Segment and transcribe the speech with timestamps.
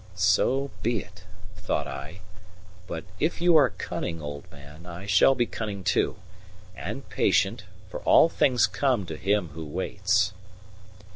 [0.15, 1.25] "So be it,"
[1.55, 2.21] thought I;
[2.87, 6.15] "but if you are cunning, old man, I shall be cunning too
[6.75, 10.33] and patient; for all things come to him who waits."